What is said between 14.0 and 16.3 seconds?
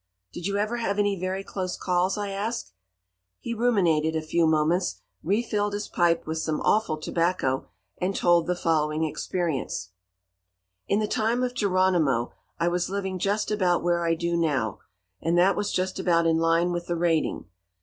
I do now; and that was just about